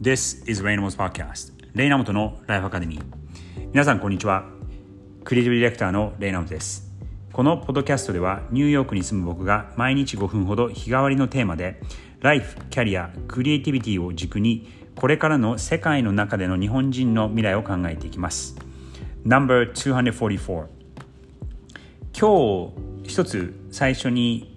[0.00, 3.02] This is Raynamo's Podcast レイナモトのライフアカデミー
[3.72, 4.44] 皆さんこんにちは。
[5.24, 6.88] クリエイティブディレクターのレイナモトです。
[7.32, 11.80] このポッドキャストではニューヨークに住む僕が毎日5分ほど日替わりのテーマで
[12.20, 18.54] ライフ、キャリア、クリエイティビティを軸にこれからの世界の中での日本人の未来を考えていきます。
[19.24, 20.66] No.244
[22.16, 22.72] 今
[23.02, 24.54] 日一つ最初に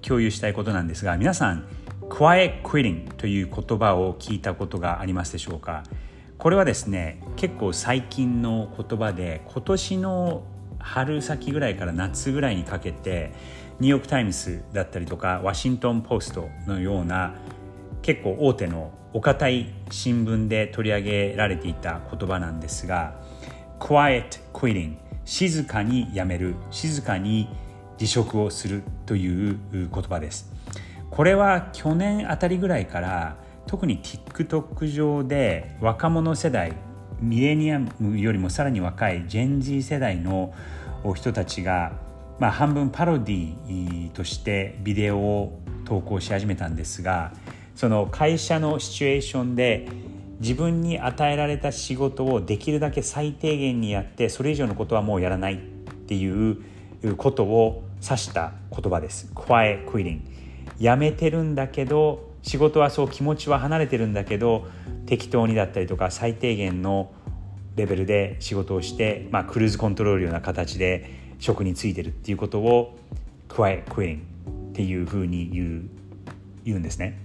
[0.00, 1.66] 共有したいことなんですが皆さん
[2.18, 5.84] Quiet Quitting という言葉を聞いたことがありますでしょうか？
[6.36, 10.42] これはですね結構最近の言葉で今年の
[10.80, 13.30] 春先ぐらいから夏ぐらいにかけて
[13.78, 17.36] ニューヨーク・タイムズだったりとかワシントン・ポストのような
[18.02, 23.14] 結構大手のお堅い新聞で取り上げられていた言葉なんですが
[23.78, 27.48] Quiet Quitting 静かにやめる静かに
[27.96, 30.57] 辞職をするという言葉です。
[31.18, 36.74] これは去年あたりぐらいから特に TikTok 上で若者世代
[37.20, 40.54] ミレニアムよりもさらに若いジェン Z 世代の
[41.16, 41.90] 人たちが、
[42.38, 47.32] まあ、半分パロディとしてビデオを投稿し始めたんですが
[47.74, 49.88] その会社のシチュエーションで
[50.38, 55.58] 自分に与えられた仕事をできるだけ最低限にやってそれ以上のことはもうやらないっ
[56.06, 56.62] ていう
[57.16, 59.32] ことを指した言葉です。
[59.34, 60.37] Quiet q u i
[60.78, 64.66] やめてるんだけど仕事はそう気持ちは離れてるんだけど
[65.06, 67.12] 適当にだったりとか最低限の
[67.76, 72.98] レベルで仕事をして、まあ、クルーズコントロールような形で職に就いてるっていうことを
[73.48, 75.88] Quiet quitting っていうふうに言う
[76.64, 77.18] 言うんですね。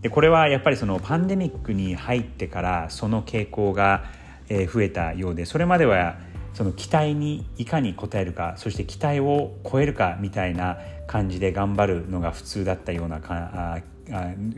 [0.00, 4.04] でこれはやっぱりそのパンデミックに入ってからその傾向が
[4.48, 6.18] 増えたようでそれまでは
[6.56, 13.82] その期待にいかに応えるかそして期待を超えるかみたいな感じで頑張るのが普通だったようなか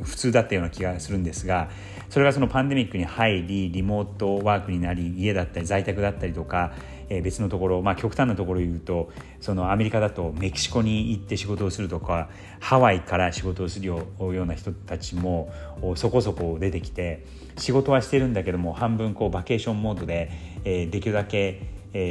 [0.03, 1.71] 普通だったような気がするんですが
[2.11, 6.73] それがそのパンデミックに入りリモートワークになり家だったり在宅だったりとか
[7.09, 9.11] 別のところ、まあ、極端なところを言うと
[9.41, 12.29] そのアメリカだとメキシコに行って仕事をするとか
[12.61, 15.51] ハワイから仕事をするような人たちも
[15.97, 17.25] そこそこ出てきて
[17.57, 20.31] 仕事はしてるんだけども半分こうバケーションモードで、
[20.64, 21.63] できるだけ、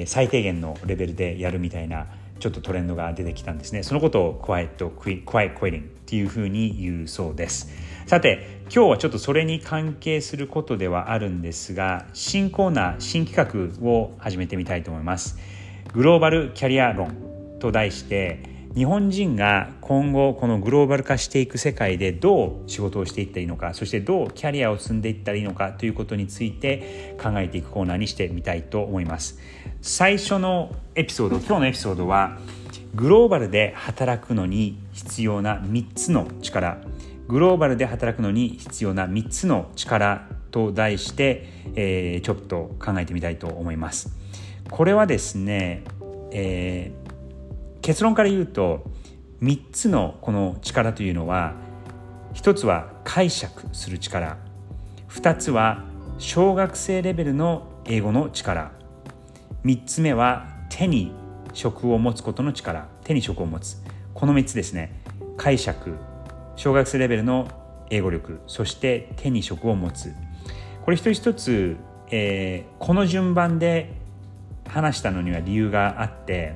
[0.07, 2.07] 最低限のレベルでやるみたいな
[2.39, 3.83] ちょっとトレンドが出てきたんですね。
[3.83, 4.75] そのことを Quiet,
[5.23, 7.69] Quiet Quitting っていうふうに言うそうです。
[8.05, 15.37] さて今日はちょっとそれに関係することではあるんですが新コーナー新企画を始めてみたいと思います。
[15.91, 29.39] グローバルキャリア論と題して日本人が今後このグローバル化していく世界でどう仕事をしていったらいいのかそしてどうキャリアを積んでいったらいいのかということについて考えていくコーナーにしてみたいと思います。
[29.81, 32.37] 最初のエピソード今日のエピソードは
[32.95, 36.79] グローバルで働くのに必要な3つの力。
[37.27, 41.45] グローバルで働くのに必要な3つの力と題して、
[41.75, 44.15] えー、ちょっと考えてみたいと思います。
[44.69, 45.83] これはですね、
[46.31, 47.07] えー
[47.87, 48.83] 結論から言うと
[49.41, 51.53] 3つのこの力というのは
[52.33, 54.37] 1つは解釈する力。
[55.07, 55.85] 2つは
[56.17, 58.73] 小学生レベルの英語の力。
[59.63, 61.13] 3つ目は手に
[61.57, 63.77] 職を持つことの力手に職を持つ。
[64.13, 65.01] この3つですね。
[65.37, 65.95] 解釈
[66.55, 67.47] 小学生レベルの
[67.89, 70.13] 英語力そして手に職を持つ。
[70.83, 71.77] これ一つ一つ、
[72.11, 73.91] えー、この順番で
[74.67, 76.55] 話したのには理由があって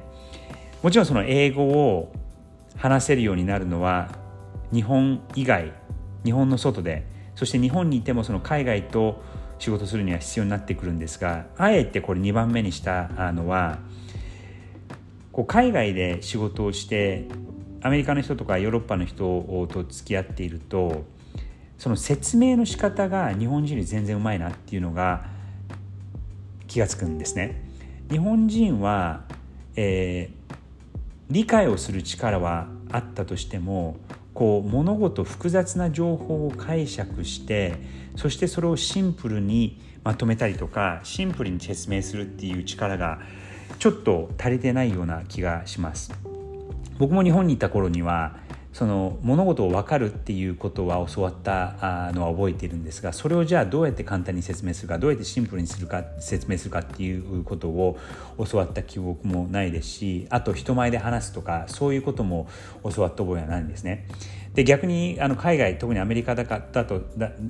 [0.83, 2.13] もちろんその英語を
[2.77, 4.09] 話せるようになるのは
[4.71, 5.73] 日本以外
[6.23, 9.23] 日本の外でそして日本にいてもその海外と
[9.57, 13.79] 仕事するには必要になってくるんですがあえてこれ2番目にしたのは
[15.31, 17.27] こう海外で仕事をして
[17.81, 21.03] アメリカの人とかヨーロッパの人と付き合っていると
[21.77, 25.25] その説明の仕方が日本人より全然うまいなっていうのが
[26.67, 27.69] 気が付くんですね。
[28.09, 29.23] 日本人は、
[29.75, 30.41] えー
[31.31, 33.95] 理解をする力はあったとしても
[34.33, 37.75] こう物事複雑な情報を解釈して
[38.17, 43.19] そしてそれをシンプルにまとめたりとかシンプルに説明するっていう力が
[43.79, 46.11] ちょっと足りてないような気がします
[46.97, 48.37] 僕も日本にいた頃には
[48.73, 57.97] その物事を分かるっていうことは教わったのは覚えているんですがそれをじゃあどうやって簡単に説明するかどうやってシンプルにするか説明するかっていうことを
[58.49, 62.47] 教わった記憶もないですしあと人前で話すとかそういうことも
[62.95, 64.07] 教わった覚えはないんですね。
[64.53, 67.01] で逆にあの海外特にアメリカだかだと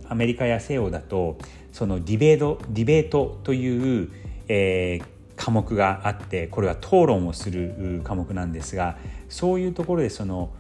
[0.08, 1.38] アメリカや西洋だと
[1.72, 4.12] そのディベートディベートという、
[4.48, 5.06] えー、
[5.42, 8.98] 科目があってこれは討論をする科目なんですが
[9.28, 10.52] そういうところでその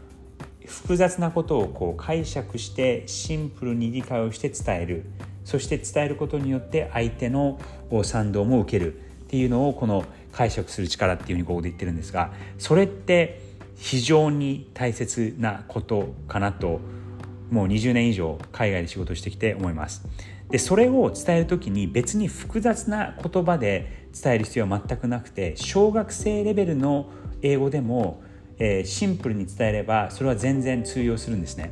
[0.66, 5.06] 複雑なことをこう解釈してシンプルに理解をして伝える。
[5.44, 7.60] そして伝えることによって相手の
[8.04, 8.98] 賛同も受けるっ
[9.28, 13.42] ていうのをこの解釈する力っていうふうにここで言ってるんですがそれって
[13.76, 17.01] 非常に大切なことかなと思います
[17.52, 20.04] もう20年以上海外で仕事してきて思います。
[20.50, 27.10] でそれを伝える時に別に複雑な言葉で伝える必要は全くなくて小学生レベルの
[27.42, 28.22] 英語でも、
[28.60, 31.72] えー、シンプルに伝えればそれは全然通用するんですね。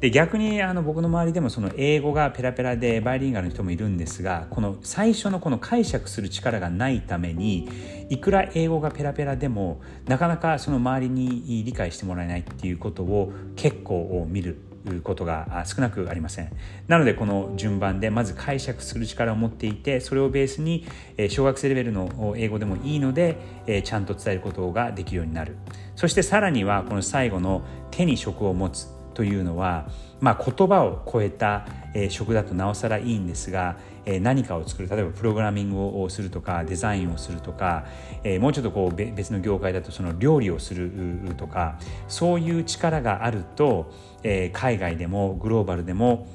[0.00, 7.68] で逆にあの僕の周りでもその英語がペラペラでバイリンガルの人もいるんですがこの最初のこの解釈する力がないために
[8.08, 14.62] いくら英語がペラペラでもなかなかその周りに理解してもらえないっていうことを結構見る。
[15.02, 16.50] ことが少なくありません。
[16.86, 20.86] なのでこの順番でまず解釈する力を持っていてそれをベースに
[21.28, 25.56] 小学生レベルの英語でもいいのでちゃんと伝えることができるようになる。
[25.96, 28.97] そしてさらにはこの最後の手に職を持つ。
[29.18, 29.88] というのは、
[30.20, 37.84] まあ、言葉を超えた、え職だとなおさらいいんですが、え何かを作る例えばプログラミングをするとかデザインをするとか、
[38.22, 43.92] えもうちょっとこう別の業界だとその料理をするとかそういう力があると、
[44.22, 46.28] え海外でもグローバルでも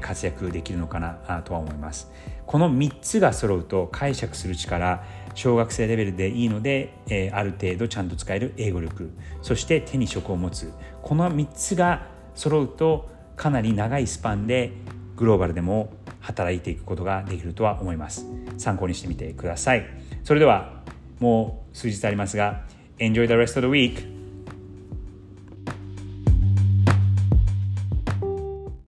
[0.00, 2.12] 活躍できるのかなとは思います。
[2.46, 5.02] この3つが揃うと解釈する力
[5.34, 9.10] 小学生レベルでいいので、えある程度ちゃんと使える英語力
[9.42, 10.72] そして手に職を持つ。
[11.02, 14.72] この3つが揃うとかなり長いスパンで
[15.16, 18.26] グローバルでも働いていくことができるとは思います。
[18.58, 19.84] 参考にしてみてください。
[20.22, 20.82] それでは
[21.18, 22.64] もう数日ありますが
[22.98, 24.17] Enjoy the rest of the week